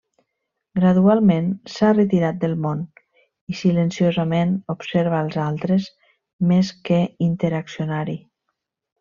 [0.77, 5.87] Gradualment, s'ha retirat del món i, silenciosament, observa els altres
[6.55, 8.19] més que interaccionar-hi.